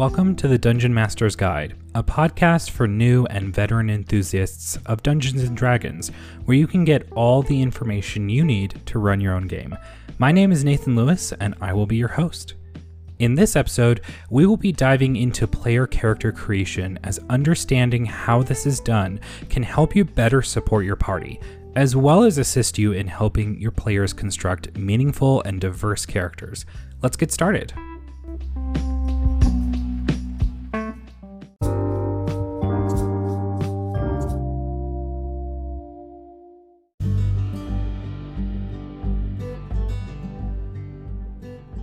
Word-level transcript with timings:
Welcome 0.00 0.34
to 0.36 0.48
the 0.48 0.56
Dungeon 0.56 0.94
Master's 0.94 1.36
Guide, 1.36 1.76
a 1.94 2.02
podcast 2.02 2.70
for 2.70 2.88
new 2.88 3.26
and 3.26 3.54
veteran 3.54 3.90
enthusiasts 3.90 4.78
of 4.86 5.02
Dungeons 5.02 5.42
and 5.42 5.54
Dragons, 5.54 6.08
where 6.46 6.56
you 6.56 6.66
can 6.66 6.86
get 6.86 7.12
all 7.12 7.42
the 7.42 7.60
information 7.60 8.30
you 8.30 8.42
need 8.42 8.80
to 8.86 8.98
run 8.98 9.20
your 9.20 9.34
own 9.34 9.46
game. 9.46 9.76
My 10.16 10.32
name 10.32 10.52
is 10.52 10.64
Nathan 10.64 10.96
Lewis, 10.96 11.32
and 11.32 11.54
I 11.60 11.74
will 11.74 11.84
be 11.84 11.96
your 11.96 12.08
host. 12.08 12.54
In 13.18 13.34
this 13.34 13.56
episode, 13.56 14.00
we 14.30 14.46
will 14.46 14.56
be 14.56 14.72
diving 14.72 15.16
into 15.16 15.46
player 15.46 15.86
character 15.86 16.32
creation 16.32 16.98
as 17.04 17.20
understanding 17.28 18.06
how 18.06 18.42
this 18.42 18.64
is 18.64 18.80
done 18.80 19.20
can 19.50 19.62
help 19.62 19.94
you 19.94 20.06
better 20.06 20.40
support 20.40 20.86
your 20.86 20.96
party, 20.96 21.38
as 21.76 21.94
well 21.94 22.22
as 22.22 22.38
assist 22.38 22.78
you 22.78 22.92
in 22.92 23.06
helping 23.06 23.60
your 23.60 23.70
players 23.70 24.14
construct 24.14 24.74
meaningful 24.78 25.42
and 25.42 25.60
diverse 25.60 26.06
characters. 26.06 26.64
Let's 27.02 27.18
get 27.18 27.30
started. 27.30 27.74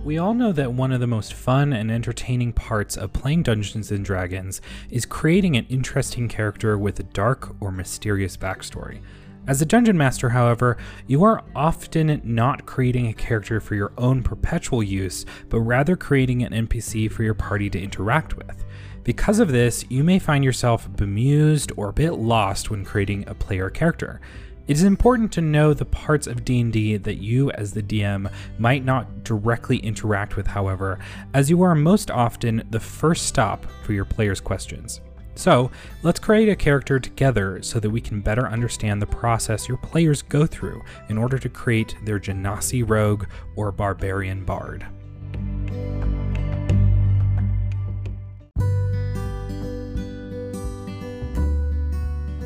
We 0.08 0.16
all 0.16 0.32
know 0.32 0.52
that 0.52 0.72
one 0.72 0.90
of 0.90 1.00
the 1.00 1.06
most 1.06 1.34
fun 1.34 1.74
and 1.74 1.90
entertaining 1.90 2.54
parts 2.54 2.96
of 2.96 3.12
playing 3.12 3.42
Dungeons 3.42 3.90
and 3.90 4.02
Dragons 4.02 4.62
is 4.88 5.04
creating 5.04 5.54
an 5.58 5.66
interesting 5.68 6.28
character 6.28 6.78
with 6.78 6.98
a 6.98 7.02
dark 7.02 7.54
or 7.60 7.70
mysterious 7.70 8.34
backstory. 8.34 9.02
As 9.46 9.60
a 9.60 9.66
dungeon 9.66 9.98
master, 9.98 10.30
however, 10.30 10.78
you 11.06 11.24
are 11.24 11.44
often 11.54 12.22
not 12.24 12.64
creating 12.64 13.08
a 13.08 13.12
character 13.12 13.60
for 13.60 13.74
your 13.74 13.92
own 13.98 14.22
perpetual 14.22 14.82
use, 14.82 15.26
but 15.50 15.60
rather 15.60 15.94
creating 15.94 16.42
an 16.42 16.66
NPC 16.66 17.12
for 17.12 17.22
your 17.22 17.34
party 17.34 17.68
to 17.68 17.78
interact 17.78 18.34
with. 18.34 18.64
Because 19.04 19.40
of 19.40 19.52
this, 19.52 19.84
you 19.90 20.02
may 20.04 20.18
find 20.18 20.42
yourself 20.42 20.90
bemused 20.96 21.70
or 21.76 21.90
a 21.90 21.92
bit 21.92 22.12
lost 22.12 22.70
when 22.70 22.82
creating 22.82 23.28
a 23.28 23.34
player 23.34 23.68
character. 23.68 24.22
It 24.68 24.76
is 24.76 24.82
important 24.82 25.32
to 25.32 25.40
know 25.40 25.72
the 25.72 25.86
parts 25.86 26.26
of 26.26 26.44
D&D 26.44 26.98
that 26.98 27.14
you 27.14 27.50
as 27.52 27.72
the 27.72 27.82
DM 27.82 28.30
might 28.58 28.84
not 28.84 29.24
directly 29.24 29.78
interact 29.78 30.36
with, 30.36 30.46
however, 30.46 30.98
as 31.32 31.48
you 31.48 31.62
are 31.62 31.74
most 31.74 32.10
often 32.10 32.62
the 32.68 32.78
first 32.78 33.24
stop 33.24 33.64
for 33.82 33.94
your 33.94 34.04
players' 34.04 34.42
questions. 34.42 35.00
So, 35.36 35.70
let's 36.02 36.20
create 36.20 36.50
a 36.50 36.56
character 36.56 37.00
together 37.00 37.62
so 37.62 37.80
that 37.80 37.88
we 37.88 38.02
can 38.02 38.20
better 38.20 38.46
understand 38.46 39.00
the 39.00 39.06
process 39.06 39.68
your 39.68 39.78
players 39.78 40.20
go 40.20 40.44
through 40.44 40.82
in 41.08 41.16
order 41.16 41.38
to 41.38 41.48
create 41.48 41.96
their 42.04 42.20
Genasi 42.20 42.86
rogue 42.86 43.24
or 43.56 43.72
barbarian 43.72 44.44
bard. 44.44 44.84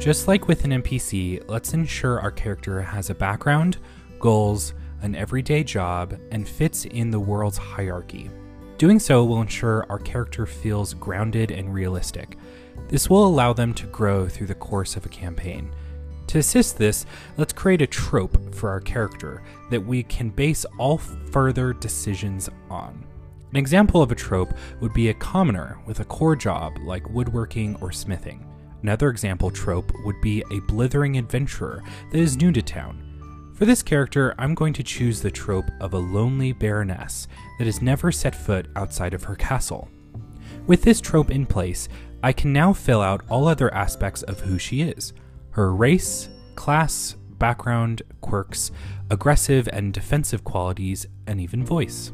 Just 0.02 0.26
like 0.26 0.48
with 0.48 0.64
an 0.64 0.72
NPC, 0.72 1.48
let's 1.48 1.74
ensure 1.74 2.18
our 2.18 2.32
character 2.32 2.82
has 2.82 3.08
a 3.08 3.14
background, 3.14 3.76
goals, 4.18 4.74
an 5.00 5.14
everyday 5.14 5.62
job, 5.62 6.18
and 6.32 6.48
fits 6.48 6.86
in 6.86 7.12
the 7.12 7.20
world's 7.20 7.56
hierarchy. 7.56 8.28
Doing 8.78 8.98
so 8.98 9.24
will 9.24 9.40
ensure 9.40 9.86
our 9.88 10.00
character 10.00 10.44
feels 10.44 10.92
grounded 10.92 11.52
and 11.52 11.72
realistic. 11.72 12.36
This 12.88 13.08
will 13.08 13.24
allow 13.24 13.52
them 13.52 13.72
to 13.74 13.86
grow 13.86 14.28
through 14.28 14.48
the 14.48 14.56
course 14.56 14.96
of 14.96 15.06
a 15.06 15.08
campaign. 15.08 15.72
To 16.26 16.38
assist 16.38 16.78
this, 16.78 17.06
let's 17.36 17.52
create 17.52 17.80
a 17.80 17.86
trope 17.86 18.52
for 18.56 18.70
our 18.70 18.80
character 18.80 19.44
that 19.70 19.86
we 19.86 20.02
can 20.02 20.30
base 20.30 20.64
all 20.80 20.98
further 20.98 21.72
decisions 21.74 22.50
on. 22.68 23.06
An 23.52 23.56
example 23.56 24.02
of 24.02 24.10
a 24.10 24.16
trope 24.16 24.52
would 24.80 24.94
be 24.94 25.10
a 25.10 25.14
commoner 25.14 25.78
with 25.86 26.00
a 26.00 26.04
core 26.06 26.34
job 26.34 26.76
like 26.82 27.08
woodworking 27.08 27.76
or 27.80 27.92
smithing. 27.92 28.44
Another 28.82 29.08
example 29.08 29.50
trope 29.50 29.92
would 30.04 30.20
be 30.20 30.42
a 30.50 30.60
blithering 30.60 31.16
adventurer 31.16 31.82
that 32.10 32.18
is 32.18 32.36
new 32.36 32.52
to 32.52 32.62
town. 32.62 33.52
For 33.54 33.64
this 33.64 33.82
character, 33.82 34.34
I'm 34.38 34.54
going 34.54 34.72
to 34.72 34.82
choose 34.82 35.20
the 35.20 35.30
trope 35.30 35.70
of 35.80 35.92
a 35.92 35.98
lonely 35.98 36.52
baroness 36.52 37.28
that 37.58 37.66
has 37.66 37.80
never 37.80 38.10
set 38.10 38.34
foot 38.34 38.66
outside 38.74 39.14
of 39.14 39.24
her 39.24 39.36
castle. 39.36 39.88
With 40.66 40.82
this 40.82 41.00
trope 41.00 41.30
in 41.30 41.46
place, 41.46 41.88
I 42.22 42.32
can 42.32 42.52
now 42.52 42.72
fill 42.72 43.00
out 43.00 43.24
all 43.28 43.46
other 43.46 43.72
aspects 43.74 44.22
of 44.22 44.40
who 44.40 44.58
she 44.58 44.82
is 44.82 45.12
her 45.50 45.74
race, 45.74 46.30
class, 46.54 47.14
background, 47.38 48.02
quirks, 48.20 48.70
aggressive 49.10 49.68
and 49.70 49.92
defensive 49.92 50.42
qualities, 50.44 51.06
and 51.26 51.40
even 51.40 51.64
voice. 51.64 52.12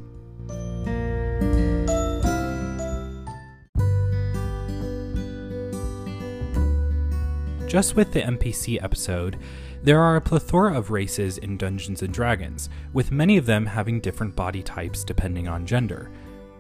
Just 7.69 7.97
with 7.97 8.15
the 8.15 8.23
NPC 8.23 8.83
episode, 8.83 9.37
there 9.83 10.01
are 10.01 10.17
a 10.17 10.23
plethora 10.23 10.75
of 10.75 10.91
races 10.91 11.37
in 11.37 11.59
Dungeons 11.59 12.01
and 12.01 12.15
Dragons, 12.15 12.71
with 12.95 13.13
many 13.13 13.37
of 13.37 13.45
them 13.45 13.67
having 13.67 14.01
different 14.01 14.35
body 14.35 14.63
types 14.63 15.05
depending 15.05 15.49
on 15.49 15.67
gender. 15.67 16.11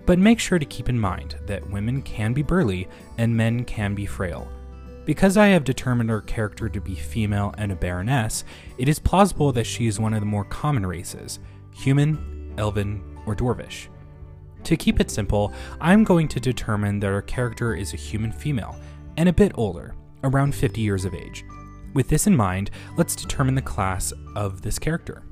But 0.05 0.19
make 0.19 0.39
sure 0.39 0.59
to 0.59 0.67
keep 0.67 0.91
in 0.91 1.01
mind 1.01 1.37
that 1.47 1.69
women 1.71 2.03
can 2.03 2.35
be 2.35 2.43
burly 2.43 2.89
and 3.17 3.35
men 3.35 3.65
can 3.65 3.95
be 3.95 4.05
frail. 4.05 4.49
Because 5.07 5.39
I 5.39 5.47
have 5.47 5.65
determined 5.65 6.11
her 6.11 6.21
character 6.21 6.69
to 6.69 6.81
be 6.81 6.95
female 6.95 7.55
and 7.57 7.73
a 7.73 7.77
baroness, 7.77 8.45
it 8.77 8.87
is 8.87 8.99
plausible 8.99 9.51
that 9.53 9.65
she 9.65 9.87
is 9.87 9.99
one 9.99 10.13
of 10.13 10.21
the 10.21 10.27
more 10.27 10.45
common 10.45 10.85
races 10.85 11.39
human, 11.73 12.53
elven, 12.59 13.03
or 13.25 13.35
dwarvish. 13.35 13.89
To 14.65 14.77
keep 14.77 15.01
it 15.01 15.11
simple, 15.11 15.55
I'm 15.81 16.05
going 16.05 16.29
to 16.29 16.39
determine 16.39 17.01
that 17.01 17.07
her 17.07 17.23
character 17.23 17.75
is 17.75 17.95
a 17.95 17.97
human 17.97 18.31
female 18.31 18.77
and 19.17 19.29
a 19.29 19.33
bit 19.33 19.53
older, 19.55 19.95
around 20.25 20.55
50 20.55 20.81
years 20.81 21.05
of 21.05 21.15
age. 21.15 21.45
With 21.95 22.09
this 22.09 22.27
in 22.27 22.37
mind, 22.37 22.71
let's 22.97 23.17
determine 23.17 23.55
the 23.55 23.63
class 23.63 24.13
of 24.37 24.63
this 24.63 24.79
character. 24.79 25.23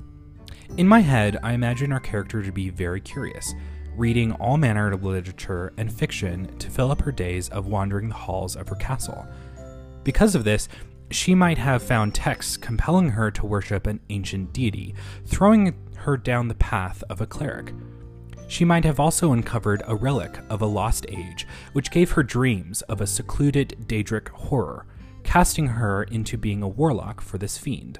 In 0.75 0.87
my 0.87 0.99
head, 0.99 1.37
I 1.43 1.53
imagine 1.53 1.91
our 1.91 1.99
character 1.99 2.43
to 2.43 2.51
be 2.51 2.69
very 2.69 2.99
curious, 2.99 3.53
reading 3.95 4.33
all 4.33 4.57
manner 4.57 4.91
of 4.91 5.03
literature 5.03 5.73
and 5.77 5.91
fiction 5.91 6.57
to 6.57 6.69
fill 6.69 6.91
up 6.91 7.01
her 7.01 7.11
days 7.11 7.49
of 7.49 7.67
wandering 7.67 8.09
the 8.09 8.15
halls 8.15 8.55
of 8.55 8.67
her 8.69 8.75
castle. 8.75 9.25
Because 10.03 10.35
of 10.35 10.43
this, 10.43 10.67
she 11.09 11.33
might 11.33 11.57
have 11.57 11.81
found 11.81 12.13
texts 12.13 12.57
compelling 12.57 13.09
her 13.09 13.31
to 13.31 13.45
worship 13.45 13.87
an 13.87 13.99
ancient 14.09 14.53
deity, 14.53 14.93
throwing 15.25 15.73
her 15.95 16.17
down 16.17 16.47
the 16.47 16.55
path 16.55 17.03
of 17.09 17.21
a 17.21 17.25
cleric. 17.27 17.73
She 18.47 18.63
might 18.65 18.85
have 18.85 18.99
also 18.99 19.33
uncovered 19.33 19.83
a 19.85 19.95
relic 19.95 20.39
of 20.49 20.61
a 20.61 20.65
lost 20.65 21.05
age, 21.09 21.45
which 21.73 21.91
gave 21.91 22.11
her 22.11 22.23
dreams 22.23 22.81
of 22.83 23.01
a 23.01 23.07
secluded 23.07 23.85
Daedric 23.87 24.29
horror, 24.29 24.85
casting 25.23 25.67
her 25.67 26.03
into 26.03 26.37
being 26.37 26.63
a 26.63 26.67
warlock 26.67 27.19
for 27.19 27.37
this 27.37 27.57
fiend. 27.57 27.99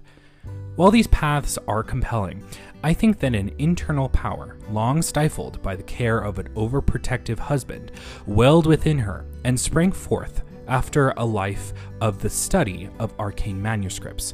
While 0.77 0.91
these 0.91 1.07
paths 1.07 1.57
are 1.67 1.83
compelling, 1.83 2.43
I 2.83 2.93
think 2.93 3.19
that 3.19 3.35
an 3.35 3.51
internal 3.57 4.09
power, 4.09 4.57
long 4.69 5.01
stifled 5.01 5.61
by 5.61 5.75
the 5.75 5.83
care 5.83 6.19
of 6.19 6.39
an 6.39 6.47
overprotective 6.49 7.39
husband, 7.39 7.91
welled 8.25 8.65
within 8.65 8.99
her 8.99 9.25
and 9.43 9.59
sprang 9.59 9.91
forth 9.91 10.43
after 10.67 11.09
a 11.17 11.25
life 11.25 11.73
of 11.99 12.21
the 12.21 12.29
study 12.29 12.89
of 12.99 13.13
arcane 13.19 13.61
manuscripts. 13.61 14.33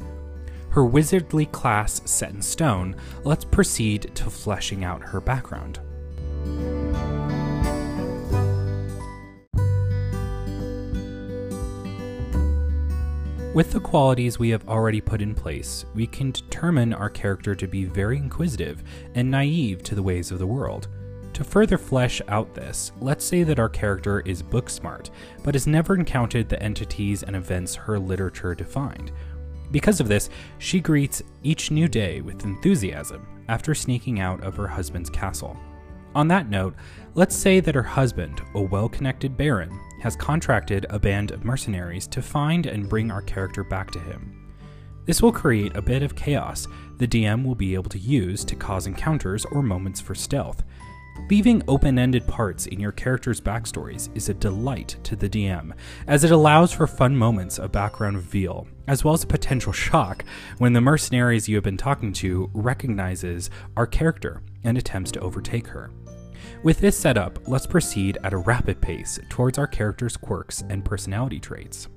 Her 0.68 0.84
wizardly 0.84 1.50
class 1.50 2.02
set 2.04 2.30
in 2.30 2.42
stone, 2.42 2.96
let's 3.24 3.44
proceed 3.44 4.10
to 4.14 4.30
fleshing 4.30 4.84
out 4.84 5.02
her 5.02 5.20
background. 5.20 5.80
With 13.54 13.70
the 13.70 13.78
qualities 13.78 14.36
we 14.36 14.48
have 14.48 14.68
already 14.68 15.00
put 15.00 15.22
in 15.22 15.32
place, 15.32 15.84
we 15.94 16.08
can 16.08 16.32
determine 16.32 16.92
our 16.92 17.08
character 17.08 17.54
to 17.54 17.68
be 17.68 17.84
very 17.84 18.16
inquisitive 18.16 18.82
and 19.14 19.30
naive 19.30 19.80
to 19.84 19.94
the 19.94 20.02
ways 20.02 20.32
of 20.32 20.40
the 20.40 20.46
world. 20.46 20.88
To 21.34 21.44
further 21.44 21.78
flesh 21.78 22.20
out 22.26 22.52
this, 22.52 22.90
let's 23.00 23.24
say 23.24 23.44
that 23.44 23.60
our 23.60 23.68
character 23.68 24.20
is 24.26 24.42
book 24.42 24.68
smart, 24.68 25.10
but 25.44 25.54
has 25.54 25.68
never 25.68 25.94
encountered 25.94 26.48
the 26.48 26.60
entities 26.60 27.22
and 27.22 27.36
events 27.36 27.76
her 27.76 27.96
literature 27.96 28.56
defined. 28.56 29.12
Because 29.70 30.00
of 30.00 30.08
this, 30.08 30.30
she 30.58 30.80
greets 30.80 31.22
each 31.44 31.70
new 31.70 31.86
day 31.86 32.22
with 32.22 32.44
enthusiasm 32.44 33.24
after 33.48 33.72
sneaking 33.72 34.18
out 34.18 34.42
of 34.42 34.56
her 34.56 34.66
husband's 34.66 35.10
castle. 35.10 35.56
On 36.14 36.28
that 36.28 36.48
note, 36.48 36.74
let's 37.14 37.34
say 37.34 37.60
that 37.60 37.74
her 37.74 37.82
husband, 37.82 38.40
a 38.54 38.60
well 38.60 38.88
connected 38.88 39.36
baron, 39.36 39.80
has 40.00 40.16
contracted 40.16 40.86
a 40.90 40.98
band 40.98 41.30
of 41.30 41.44
mercenaries 41.44 42.06
to 42.08 42.22
find 42.22 42.66
and 42.66 42.88
bring 42.88 43.10
our 43.10 43.22
character 43.22 43.64
back 43.64 43.90
to 43.92 43.98
him. 43.98 44.40
This 45.06 45.20
will 45.20 45.32
create 45.32 45.76
a 45.76 45.82
bit 45.82 46.02
of 46.02 46.14
chaos 46.14 46.66
the 46.98 47.08
DM 47.08 47.44
will 47.44 47.56
be 47.56 47.74
able 47.74 47.90
to 47.90 47.98
use 47.98 48.44
to 48.44 48.54
cause 48.54 48.86
encounters 48.86 49.44
or 49.46 49.62
moments 49.62 50.00
for 50.00 50.14
stealth. 50.14 50.62
Leaving 51.30 51.62
open 51.68 51.98
ended 51.98 52.26
parts 52.26 52.66
in 52.66 52.78
your 52.78 52.92
character's 52.92 53.40
backstories 53.40 54.14
is 54.14 54.28
a 54.28 54.34
delight 54.34 54.96
to 55.04 55.16
the 55.16 55.28
DM, 55.28 55.72
as 56.06 56.22
it 56.22 56.30
allows 56.30 56.70
for 56.70 56.86
fun 56.86 57.16
moments 57.16 57.58
of 57.58 57.72
background 57.72 58.16
reveal, 58.16 58.66
as 58.88 59.02
well 59.02 59.14
as 59.14 59.24
a 59.24 59.26
potential 59.26 59.72
shock 59.72 60.24
when 60.58 60.74
the 60.74 60.80
mercenaries 60.80 61.48
you 61.48 61.54
have 61.56 61.64
been 61.64 61.78
talking 61.78 62.12
to 62.12 62.50
recognizes 62.52 63.48
our 63.76 63.86
character 63.86 64.42
and 64.64 64.76
attempts 64.76 65.10
to 65.12 65.20
overtake 65.20 65.66
her. 65.66 65.90
With 66.62 66.78
this 66.78 66.98
setup, 66.98 67.48
let's 67.48 67.66
proceed 67.66 68.18
at 68.22 68.34
a 68.34 68.38
rapid 68.38 68.80
pace 68.80 69.18
towards 69.30 69.56
our 69.56 69.66
character's 69.66 70.16
quirks 70.16 70.62
and 70.68 70.84
personality 70.84 71.40
traits. 71.40 71.88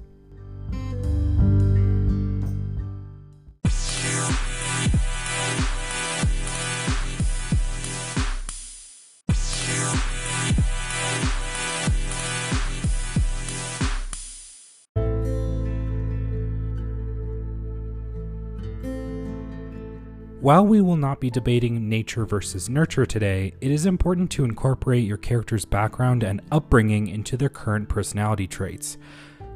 While 20.48 20.66
we 20.66 20.80
will 20.80 20.96
not 20.96 21.20
be 21.20 21.30
debating 21.30 21.90
nature 21.90 22.26
versus 22.26 22.70
nurture 22.70 23.06
today, 23.06 23.52
it 23.60 23.70
is 23.70 23.86
important 23.86 24.32
to 24.32 24.46
incorporate 24.46 25.04
your 25.04 25.18
character's 25.18 25.66
background 25.66 26.24
and 26.24 26.40
upbringing 26.54 27.10
into 27.10 27.36
their 27.36 27.50
current 27.50 27.90
personality 27.90 28.48
traits. 28.48 28.98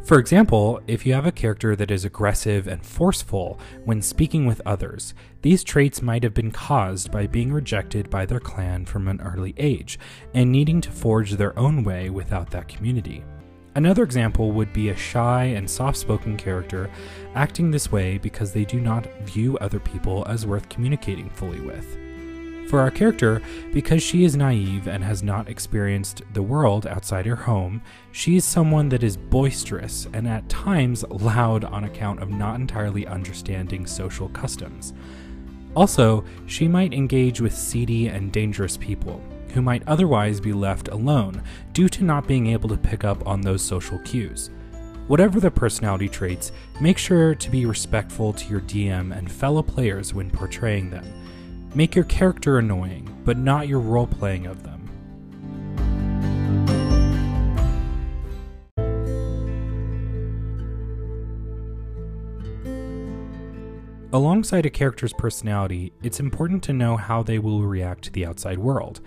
For 0.04 0.20
example, 0.20 0.82
if 0.88 1.06
you 1.06 1.14
have 1.14 1.26
a 1.26 1.32
character 1.32 1.78
that 1.78 1.92
is 1.92 2.04
aggressive 2.04 2.68
and 2.68 2.86
forceful 2.86 3.58
when 3.86 4.02
speaking 4.02 4.46
with 4.46 4.62
others, 4.66 5.14
these 5.44 5.64
traits 5.64 6.02
might 6.02 6.24
have 6.24 6.34
been 6.34 6.52
caused 6.52 7.10
by 7.10 7.26
being 7.26 7.54
rejected 7.54 8.10
by 8.10 8.26
their 8.26 8.42
clan 8.42 8.86
from 8.86 9.08
an 9.08 9.22
early 9.22 9.54
age 9.56 9.98
and 10.34 10.52
needing 10.52 10.82
to 10.82 10.92
forge 10.92 11.32
their 11.32 11.58
own 11.58 11.86
way 11.86 12.10
without 12.10 12.50
that 12.52 12.68
community. 12.68 13.24
Another 13.74 14.04
example 14.04 14.52
would 14.52 14.74
be 14.74 14.90
a 14.90 14.96
shy 14.96 15.46
and 15.46 15.70
soft 15.70 15.98
spoken 15.98 16.36
character 16.36 16.90
acting 17.36 17.72
this 17.72 17.90
way 17.92 18.18
because 18.18 18.52
they 18.52 18.66
do 18.66 18.82
not 18.82 19.08
view 19.22 19.58
other 19.60 19.80
people 19.80 20.26
as 20.28 20.46
worth 20.46 20.68
communicating 20.68 21.30
fully 21.30 21.62
with. 21.62 21.98
For 22.70 22.80
our 22.80 22.92
character, 22.92 23.42
because 23.74 24.04
she 24.04 24.24
is 24.24 24.36
naive 24.36 24.88
and 24.88 25.04
has 25.04 25.24
not 25.24 25.50
experienced 25.50 26.22
the 26.34 26.42
world 26.42 26.86
outside 26.86 27.26
her 27.26 27.36
home, 27.36 27.82
she 28.12 28.38
is 28.38 28.46
someone 28.46 28.90
that 28.90 29.04
is 29.04 29.18
boisterous 29.18 30.08
and 30.14 30.28
at 30.28 30.48
times 30.48 31.04
loud 31.10 31.64
on 31.64 31.86
account 31.86 32.22
of 32.22 32.30
not 32.30 32.56
entirely 32.56 33.08
understanding 33.08 33.86
social 33.86 34.30
customs. 34.30 34.94
Also, 35.76 36.24
she 36.46 36.68
might 36.68 36.94
engage 36.94 37.40
with 37.40 37.54
seedy 37.54 38.08
and 38.08 38.32
dangerous 38.32 38.78
people, 38.78 39.22
who 39.52 39.62
might 39.62 39.88
otherwise 39.88 40.40
be 40.40 40.54
left 40.54 40.88
alone 40.88 41.44
due 41.74 41.90
to 41.90 42.04
not 42.04 42.28
being 42.28 42.48
able 42.48 42.70
to 42.70 42.78
pick 42.78 43.04
up 43.04 43.26
on 43.28 43.42
those 43.42 43.62
social 43.62 44.00
cues. 44.00 44.50
Whatever 45.08 45.40
the 45.40 45.52
personality 45.52 46.08
traits, 46.08 46.52
make 46.80 46.98
sure 46.98 47.36
to 47.36 47.50
be 47.50 47.66
respectful 47.66 48.34
to 48.34 48.50
your 48.50 48.62
DM 48.62 49.16
and 49.16 49.32
fellow 49.32 49.62
players 49.62 50.14
when 50.14 50.32
portraying 50.32 50.90
them. 50.90 51.06
Make 51.76 51.96
your 51.96 52.06
character 52.06 52.60
annoying, 52.60 53.14
but 53.26 53.38
not 53.38 53.68
your 53.68 53.80
role 53.80 54.08
playing 54.08 54.46
of 54.46 54.64
them. 54.64 54.82
Alongside 64.14 64.66
a 64.66 64.70
character's 64.70 65.14
personality, 65.14 65.94
it's 66.04 66.20
important 66.20 66.62
to 66.64 66.74
know 66.74 66.98
how 66.98 67.24
they 67.24 67.40
will 67.40 67.64
react 67.64 68.04
to 68.04 68.12
the 68.12 68.26
outside 68.26 68.60
world. 68.60 69.00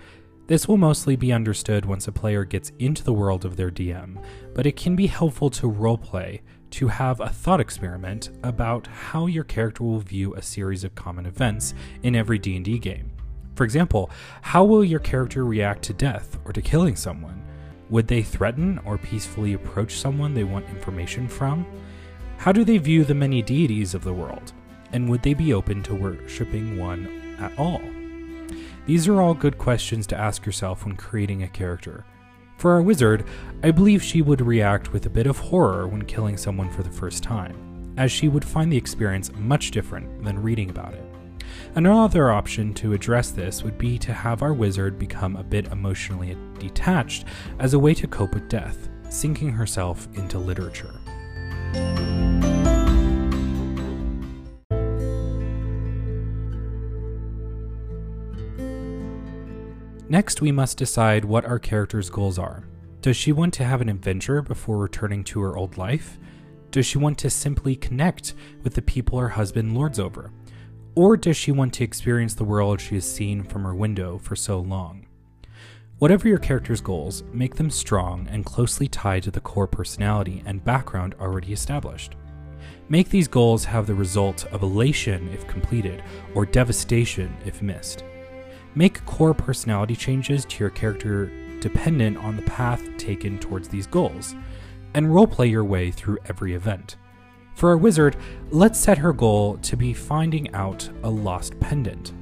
This 0.47 0.67
will 0.67 0.77
mostly 0.77 1.15
be 1.15 1.33
understood 1.33 1.85
once 1.85 2.07
a 2.07 2.11
player 2.11 2.45
gets 2.45 2.71
into 2.77 3.03
the 3.03 3.13
world 3.13 3.45
of 3.45 3.55
their 3.55 3.71
DM, 3.71 4.23
but 4.53 4.67
it 4.67 4.75
can 4.75 4.95
be 4.95 5.07
helpful 5.07 5.49
to 5.49 5.71
roleplay 5.71 6.41
to 6.71 6.87
have 6.87 7.19
a 7.19 7.29
thought 7.29 7.59
experiment 7.59 8.29
about 8.43 8.85
how 8.85 9.25
your 9.25 9.43
character 9.43 9.83
will 9.83 9.99
view 9.99 10.35
a 10.35 10.43
series 10.43 10.83
of 10.83 10.93
common 10.93 11.25
events 11.25 11.73
in 12.03 12.15
every 12.15 12.37
D&D 12.37 12.77
game. 12.77 13.11
For 13.55 13.63
example, 13.63 14.11
how 14.41 14.63
will 14.63 14.83
your 14.83 14.99
character 14.99 15.45
react 15.45 15.81
to 15.83 15.93
death 15.93 16.37
or 16.45 16.53
to 16.53 16.61
killing 16.61 16.95
someone? 16.95 17.43
Would 17.89 18.07
they 18.07 18.21
threaten 18.21 18.79
or 18.85 18.99
peacefully 18.99 19.53
approach 19.53 19.95
someone 19.95 20.35
they 20.35 20.43
want 20.43 20.69
information 20.69 21.27
from? 21.27 21.65
How 22.37 22.51
do 22.51 22.63
they 22.63 22.77
view 22.77 23.03
the 23.03 23.15
many 23.15 23.41
deities 23.41 23.95
of 23.95 24.03
the 24.03 24.13
world? 24.13 24.53
And 24.91 25.09
would 25.09 25.23
they 25.23 25.33
be 25.33 25.53
open 25.53 25.81
to 25.83 25.95
worshipping 25.95 26.77
one 26.77 27.35
at 27.39 27.57
all? 27.57 27.81
These 28.85 29.07
are 29.07 29.21
all 29.21 29.33
good 29.33 29.57
questions 29.57 30.05
to 30.07 30.17
ask 30.17 30.45
yourself 30.45 30.85
when 30.85 30.95
creating 30.95 31.43
a 31.43 31.47
character. 31.47 32.05
For 32.57 32.71
our 32.71 32.81
wizard, 32.81 33.25
I 33.63 33.71
believe 33.71 34.01
she 34.01 34.21
would 34.21 34.41
react 34.41 34.93
with 34.93 35.05
a 35.05 35.09
bit 35.09 35.27
of 35.27 35.37
horror 35.37 35.87
when 35.87 36.05
killing 36.05 36.37
someone 36.37 36.69
for 36.69 36.83
the 36.83 36.91
first 36.91 37.23
time, 37.23 37.93
as 37.97 38.11
she 38.11 38.27
would 38.27 38.45
find 38.45 38.71
the 38.71 38.77
experience 38.77 39.31
much 39.33 39.71
different 39.71 40.23
than 40.23 40.41
reading 40.41 40.69
about 40.69 40.93
it. 40.93 41.05
Another 41.75 42.31
option 42.31 42.73
to 42.75 42.93
address 42.93 43.31
this 43.31 43.63
would 43.63 43.77
be 43.77 43.97
to 43.99 44.13
have 44.13 44.41
our 44.41 44.53
wizard 44.53 44.97
become 44.97 45.35
a 45.35 45.43
bit 45.43 45.67
emotionally 45.67 46.37
detached 46.59 47.25
as 47.59 47.73
a 47.73 47.79
way 47.79 47.93
to 47.93 48.07
cope 48.07 48.33
with 48.33 48.47
death, 48.47 48.89
sinking 49.09 49.51
herself 49.51 50.07
into 50.15 50.39
literature. 50.39 50.95
Next, 60.15 60.39
we 60.39 60.53
must 60.53 60.77
decide 60.77 61.25
what 61.25 61.43
our 61.43 61.59
character's 61.59 62.09
goals 62.09 62.39
are. 62.39 62.63
Does 63.01 63.17
she 63.17 63.33
want 63.33 63.53
to 63.55 63.65
have 63.65 63.81
an 63.81 63.89
adventure 63.89 64.41
before 64.41 64.77
returning 64.77 65.25
to 65.25 65.41
her 65.41 65.57
old 65.57 65.77
life? 65.77 66.17
Does 66.71 66.85
she 66.85 66.97
want 66.97 67.17
to 67.17 67.29
simply 67.29 67.75
connect 67.75 68.33
with 68.63 68.75
the 68.75 68.81
people 68.81 69.19
her 69.19 69.27
husband 69.27 69.75
lords 69.75 69.99
over? 69.99 70.31
Or 70.95 71.17
does 71.17 71.35
she 71.35 71.51
want 71.51 71.73
to 71.73 71.83
experience 71.83 72.33
the 72.33 72.45
world 72.45 72.79
she 72.79 72.95
has 72.95 73.13
seen 73.13 73.43
from 73.43 73.65
her 73.65 73.75
window 73.75 74.17
for 74.17 74.37
so 74.37 74.61
long? 74.61 75.05
Whatever 75.99 76.29
your 76.29 76.39
character's 76.39 76.79
goals, 76.79 77.25
make 77.33 77.55
them 77.55 77.69
strong 77.69 78.25
and 78.29 78.45
closely 78.45 78.87
tied 78.87 79.23
to 79.23 79.31
the 79.31 79.41
core 79.41 79.67
personality 79.67 80.41
and 80.45 80.63
background 80.63 81.13
already 81.19 81.51
established. 81.51 82.15
Make 82.87 83.09
these 83.09 83.27
goals 83.27 83.65
have 83.65 83.85
the 83.85 83.95
result 83.95 84.45
of 84.53 84.63
elation 84.63 85.27
if 85.33 85.45
completed, 85.45 86.01
or 86.33 86.45
devastation 86.45 87.35
if 87.45 87.61
missed. 87.61 88.05
Make 88.75 89.05
core 89.05 89.33
personality 89.33 89.95
changes 89.95 90.45
to 90.45 90.59
your 90.59 90.69
character 90.69 91.31
dependent 91.61 92.17
on 92.17 92.35
the 92.35 92.43
path 92.43 92.83
taken 92.97 93.39
towards 93.39 93.69
these 93.69 93.87
goals, 93.87 94.35
and 94.93 95.07
roleplay 95.07 95.49
your 95.49 95.63
way 95.63 95.91
through 95.91 96.19
every 96.27 96.53
event. 96.53 96.97
For 97.55 97.69
our 97.69 97.77
wizard, 97.77 98.17
let's 98.51 98.79
set 98.79 98.97
her 98.97 99.13
goal 99.13 99.57
to 99.59 99.77
be 99.77 99.93
finding 99.93 100.53
out 100.53 100.89
a 101.03 101.09
lost 101.09 101.59
pendant. 101.59 102.13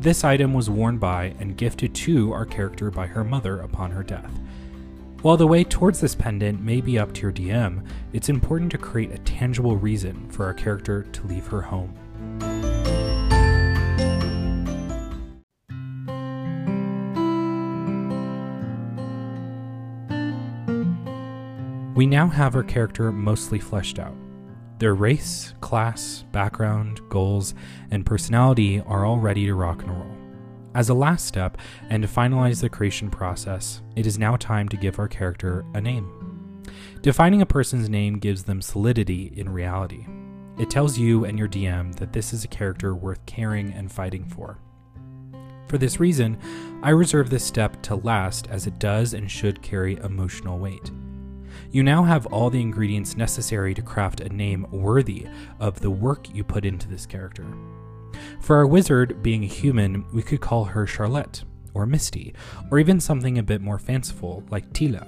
This 0.00 0.24
item 0.24 0.54
was 0.54 0.70
worn 0.70 0.96
by 0.96 1.34
and 1.38 1.56
gifted 1.56 1.94
to 1.96 2.32
our 2.32 2.46
character 2.46 2.90
by 2.90 3.06
her 3.06 3.22
mother 3.22 3.60
upon 3.60 3.90
her 3.90 4.02
death. 4.02 4.32
While 5.20 5.36
the 5.36 5.46
way 5.46 5.64
towards 5.64 6.00
this 6.00 6.14
pendant 6.14 6.62
may 6.62 6.80
be 6.80 6.98
up 6.98 7.12
to 7.12 7.20
your 7.20 7.32
DM, 7.32 7.86
it's 8.14 8.30
important 8.30 8.72
to 8.72 8.78
create 8.78 9.12
a 9.12 9.18
tangible 9.18 9.76
reason 9.76 10.30
for 10.30 10.46
our 10.46 10.54
character 10.54 11.02
to 11.02 11.26
leave 11.26 11.46
her 11.48 11.60
home. 11.60 11.94
We 22.00 22.06
now 22.06 22.28
have 22.28 22.56
our 22.56 22.62
character 22.62 23.12
mostly 23.12 23.58
fleshed 23.58 23.98
out. 23.98 24.16
Their 24.78 24.94
race, 24.94 25.52
class, 25.60 26.24
background, 26.32 26.98
goals, 27.10 27.52
and 27.90 28.06
personality 28.06 28.80
are 28.80 29.04
all 29.04 29.18
ready 29.18 29.44
to 29.44 29.54
rock 29.54 29.82
and 29.82 29.90
roll. 29.90 30.16
As 30.74 30.88
a 30.88 30.94
last 30.94 31.26
step, 31.26 31.58
and 31.90 32.02
to 32.02 32.08
finalize 32.08 32.62
the 32.62 32.70
creation 32.70 33.10
process, 33.10 33.82
it 33.96 34.06
is 34.06 34.18
now 34.18 34.36
time 34.36 34.66
to 34.70 34.78
give 34.78 34.98
our 34.98 35.08
character 35.08 35.62
a 35.74 35.80
name. 35.82 36.62
Defining 37.02 37.42
a 37.42 37.44
person's 37.44 37.90
name 37.90 38.18
gives 38.18 38.44
them 38.44 38.62
solidity 38.62 39.34
in 39.36 39.50
reality. 39.50 40.06
It 40.56 40.70
tells 40.70 40.96
you 40.96 41.26
and 41.26 41.38
your 41.38 41.48
DM 41.48 41.94
that 41.96 42.14
this 42.14 42.32
is 42.32 42.44
a 42.44 42.48
character 42.48 42.94
worth 42.94 43.26
caring 43.26 43.74
and 43.74 43.92
fighting 43.92 44.24
for. 44.24 44.58
For 45.68 45.76
this 45.76 46.00
reason, 46.00 46.38
I 46.82 46.90
reserve 46.92 47.28
this 47.28 47.44
step 47.44 47.82
to 47.82 47.96
last 47.96 48.48
as 48.48 48.66
it 48.66 48.78
does 48.78 49.12
and 49.12 49.30
should 49.30 49.60
carry 49.60 49.98
emotional 49.98 50.58
weight. 50.58 50.90
You 51.72 51.84
now 51.84 52.02
have 52.02 52.26
all 52.26 52.50
the 52.50 52.60
ingredients 52.60 53.16
necessary 53.16 53.74
to 53.74 53.82
craft 53.82 54.20
a 54.20 54.28
name 54.28 54.66
worthy 54.72 55.28
of 55.60 55.78
the 55.78 55.90
work 55.90 56.32
you 56.34 56.42
put 56.42 56.64
into 56.64 56.88
this 56.88 57.06
character. 57.06 57.46
For 58.40 58.56
our 58.56 58.66
wizard, 58.66 59.22
being 59.22 59.44
a 59.44 59.48
human, 59.48 60.04
we 60.12 60.22
could 60.22 60.40
call 60.40 60.64
her 60.64 60.84
Charlotte, 60.84 61.44
or 61.72 61.86
Misty, 61.86 62.34
or 62.72 62.80
even 62.80 62.98
something 62.98 63.38
a 63.38 63.42
bit 63.44 63.60
more 63.60 63.78
fanciful 63.78 64.42
like 64.50 64.72
Tila. 64.72 65.06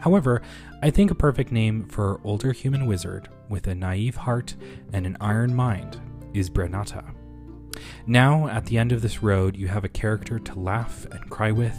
However, 0.00 0.42
I 0.82 0.90
think 0.90 1.12
a 1.12 1.14
perfect 1.14 1.52
name 1.52 1.84
for 1.84 2.20
older 2.24 2.50
human 2.50 2.86
wizard 2.86 3.28
with 3.48 3.68
a 3.68 3.74
naive 3.74 4.16
heart 4.16 4.56
and 4.92 5.06
an 5.06 5.16
iron 5.20 5.54
mind 5.54 6.00
is 6.34 6.50
Brenata. 6.50 7.14
Now, 8.08 8.48
at 8.48 8.66
the 8.66 8.76
end 8.76 8.90
of 8.90 9.02
this 9.02 9.22
road, 9.22 9.56
you 9.56 9.68
have 9.68 9.84
a 9.84 9.88
character 9.88 10.40
to 10.40 10.58
laugh 10.58 11.06
and 11.12 11.30
cry 11.30 11.52
with, 11.52 11.78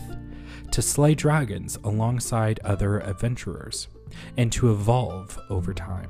to 0.71 0.81
slay 0.81 1.13
dragons 1.13 1.77
alongside 1.83 2.61
other 2.63 2.99
adventurers, 3.01 3.89
and 4.37 4.51
to 4.51 4.71
evolve 4.71 5.39
over 5.49 5.73
time. 5.73 6.09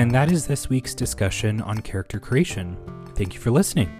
And 0.00 0.10
that 0.12 0.32
is 0.32 0.46
this 0.46 0.70
week's 0.70 0.94
discussion 0.94 1.60
on 1.60 1.82
character 1.82 2.18
creation. 2.18 2.74
Thank 3.16 3.34
you 3.34 3.40
for 3.40 3.50
listening. 3.50 3.90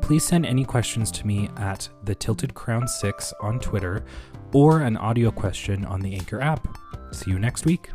Please 0.00 0.24
send 0.24 0.44
any 0.44 0.64
questions 0.64 1.12
to 1.12 1.26
me 1.26 1.48
at 1.56 1.88
the 2.02 2.14
Tilted 2.14 2.54
Crown 2.54 2.88
6 2.88 3.32
on 3.40 3.60
Twitter 3.60 4.04
or 4.52 4.80
an 4.80 4.96
audio 4.96 5.30
question 5.30 5.84
on 5.84 6.00
the 6.00 6.12
Anchor 6.14 6.40
app. 6.40 6.76
See 7.12 7.30
you 7.30 7.38
next 7.38 7.66
week. 7.66 7.90